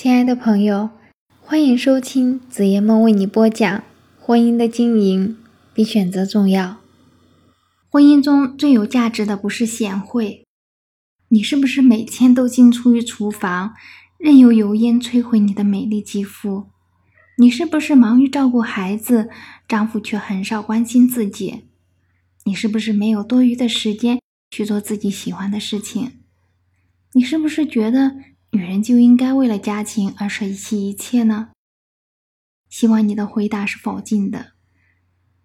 [0.00, 0.90] 亲爱的朋友，
[1.40, 3.82] 欢迎收听子夜梦为你播讲。
[4.20, 5.36] 婚姻的经营
[5.74, 6.76] 比选择重要。
[7.88, 10.46] 婚姻中最有价值的不是贤惠，
[11.30, 13.74] 你是不是每天都进出于厨房，
[14.18, 16.68] 任由油烟摧毁你的美丽肌肤？
[17.38, 19.28] 你是不是忙于照顾孩子，
[19.66, 21.64] 丈夫却很少关心自己？
[22.44, 26.12] 你是不是没有多余的时间去做自己喜欢的事情？
[27.14, 28.14] 你是不是觉得？
[28.50, 31.50] 女人就应该为了家庭而舍弃一切呢？
[32.68, 34.52] 希望你的回答是否定的。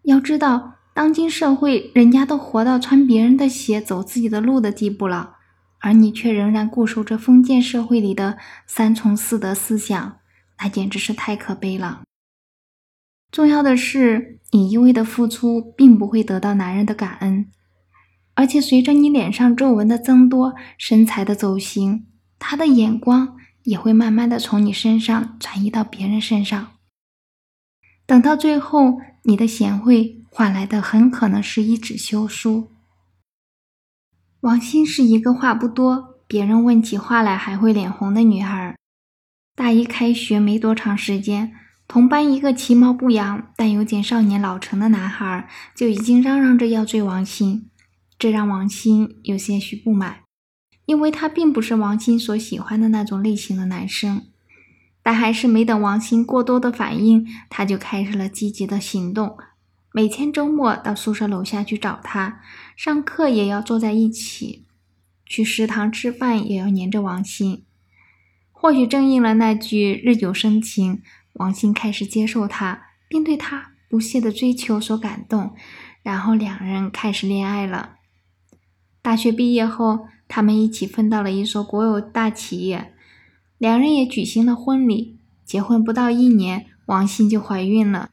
[0.03, 5.35] 要知道，当今社会，人家都活到穿别人的鞋、走自己的路的地步了，
[5.79, 8.37] 而你却仍然固守着封建社会里的
[8.67, 10.19] 三从四德思想，
[10.59, 12.03] 那简直是太可悲了。
[13.31, 17.49] 重要的是，你一味的付出，并不会得到男人的感恩，
[18.35, 22.05] 而且随着你脸上皱纹的增多，身材的走形。
[22.45, 26.73] 他的眼光也会慢慢的从你身上转移到别人身上，
[28.05, 32.73] 等到最后，你的贤惠换来的很可能是一纸休书。
[34.41, 38.75] 王欣是一个话不多，别人问起话来还会脸红的女孩。
[39.55, 41.53] 大一开学没多长时间，
[41.87, 47.69] 同班一个其貌不扬但有点少年老成的男孩就已经嚷嚷着要追王欣，
[48.19, 50.17] 这让王欣有些许不满。
[50.85, 54.25] 因为他并不是王鑫所喜欢的那种类型的男生，
[55.01, 59.37] 但还是没等王鑫过多的反应，他就开始了积极的行动。
[59.93, 62.41] 每天周末到宿舍楼下去找他，
[62.75, 64.65] 上课也要坐在一起，
[65.25, 67.63] 去食堂吃饭也要黏着王鑫。
[68.51, 71.01] 或许正应了那句“日久生情”，
[71.33, 75.55] 王鑫开始接受他，并对他不懈的追求所感动，
[76.01, 77.95] 然后两人开始恋爱了。
[79.01, 80.07] 大学毕业后。
[80.27, 82.93] 他们一起分到了一所国有大企业，
[83.57, 85.19] 两人也举行了婚礼。
[85.45, 88.09] 结婚不到一年，王鑫就怀孕了。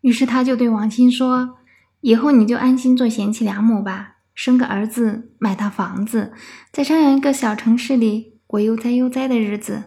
[0.00, 1.58] 于是他就对王鑫说
[2.02, 6.32] ：“以后你就安心做贤妻良母吧，生个儿子，买套房子，
[6.72, 9.84] 在这样一个小城市里过悠哉悠哉的日子。”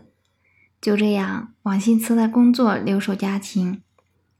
[0.81, 3.81] 就这样，王鑫辞了工作，留守家庭。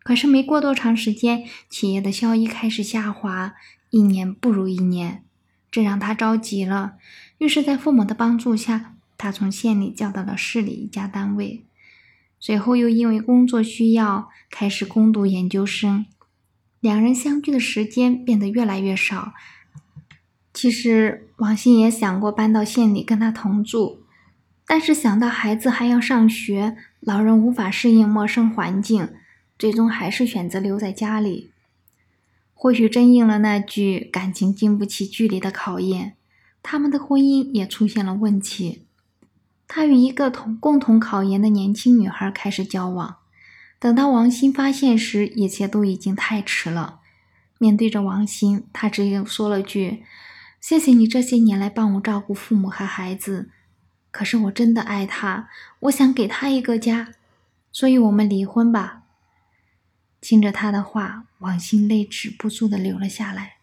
[0.02, 3.54] 可是没过多长时间，企业的效益开始下滑，
[3.90, 5.26] 一年不如一年。
[5.72, 6.94] 这让他着急了，
[7.38, 11.64] 于是，在父母的帮助下，他从县里调到了市里一家单位，
[12.40, 16.06] 随后又因为工作需要开始攻读研究生，
[16.80, 19.34] 两人相聚的时间变得越来越少。
[20.54, 24.04] 其实，王鑫也想过搬到县里跟他同住，
[24.66, 29.10] 但是想到孩子还要上学，老人无法适应陌生环境，
[29.58, 31.52] 最终还是选择留在家里。
[32.62, 36.18] 或许真应了那句“感情经不起距离的考验”，
[36.62, 38.84] 他们的婚姻也出现了问题。
[39.66, 43.16] 他与一个同共同考研的年轻女孩开始交往，
[43.80, 47.00] 等到王鑫发现时，一切都已经太迟了。
[47.60, 50.04] 面对着王鑫，他只有说了句
[50.60, 53.52] ：“谢谢你这些年来帮我照顾父母和孩子，
[54.12, 55.48] 可是我真的爱他，
[55.80, 57.14] 我想给他一个家，
[57.72, 59.04] 所以我们离婚吧。”
[60.22, 63.58] 听着他的话，王鑫泪止不住的流了下来。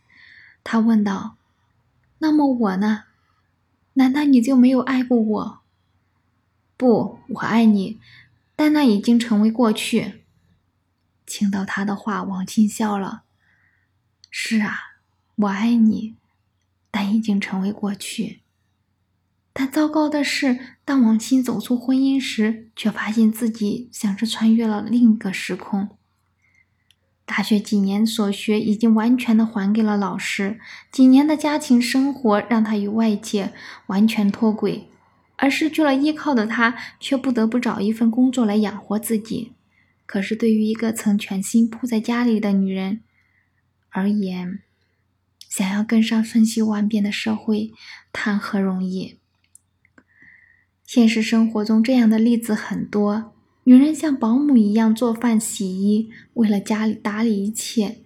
[0.64, 1.36] 他问道
[2.18, 3.04] ：“那么我呢？
[3.94, 5.60] 难道你就没有爱过我
[6.76, 8.00] ？”“不，我爱你，
[8.54, 10.24] 但那已经成为过去。”
[11.26, 13.24] 听到他的话，王鑫笑了。
[14.30, 14.78] “是啊，
[15.36, 16.16] 我爱你，
[16.90, 18.40] 但已经成为过去。”
[19.52, 25.95] 但糟糕的是，当王鑫走出婚姻时，却发现自己像是穿越了另一个时空。
[27.26, 30.60] 大学几年所学已经完全的还给了老师，
[30.92, 33.52] 几年的家庭生活让他与外界
[33.88, 34.88] 完全脱轨，
[35.34, 39.52] 而失去了依靠的他却不得不找一份工作来养活自己。
[40.06, 43.00] 可是对于一个曾全心扑在家里的女人
[43.90, 44.60] 而言，
[45.48, 47.72] 想要跟上瞬息万变的社会，
[48.12, 49.18] 谈何容易？
[50.86, 53.35] 现实生活中这样的例子很多。
[53.68, 57.96] 女人像保姆一样做饭、洗衣，为了家里打理一切。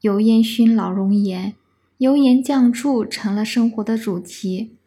[0.00, 1.52] 油烟熏老容颜，
[1.98, 4.78] 油盐酱醋成了生活的主题。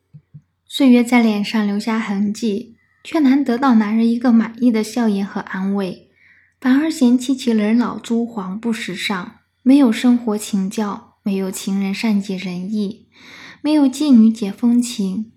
[0.65, 2.73] 岁月在脸上留下痕迹，
[3.03, 6.09] 却难得到男人一个满意的笑颜和安慰，
[6.59, 13.05] 反而嫌弃其人老珠黄、不时尚，没有生活情调，没有情人善解人意，
[13.61, 15.32] 没有妓女解风情。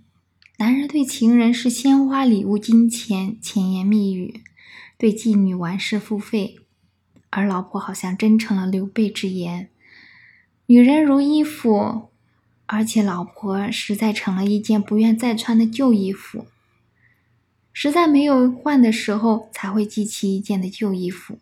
[0.58, 4.40] 男人对情人是鲜花、礼物、金钱、甜言蜜语；
[4.96, 6.60] 对妓女玩世付费，
[7.28, 9.68] 而老婆好像真成了刘备之言。
[10.64, 12.08] 女人如衣服，
[12.64, 16.46] 而且老婆实在成了一件不愿再穿的旧衣服。
[17.74, 21.38] 实在没有换的时候，才会记起一件的旧衣服。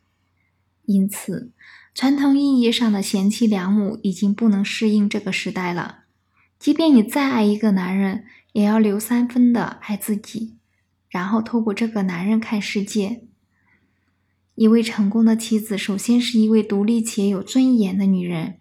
[0.87, 1.52] 因此，
[1.94, 6.03] 传统意义上的贤妻良母已经不能适应这个时代了。
[6.64, 10.55] 即便你再爱一个男人，也要留三分的爱自己，
[11.11, 13.20] 然后透过这个男人看世界。
[14.55, 18.55] 一位成功的妻子，首先是一位独立且有尊严的女人。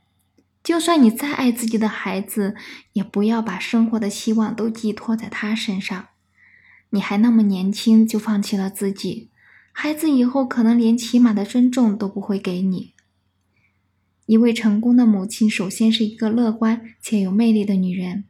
[0.61, 2.57] 就算你再爱自己的孩子，
[2.91, 6.07] 也不要把生活的希望都寄托在他身上。
[6.89, 9.29] 你还那么年轻就放弃了自己，
[9.71, 12.91] 孩子以后可能连起码的尊重都不会给你。
[14.25, 18.23] 一位成功的母亲，首先是一个乐观且有魅力的女人。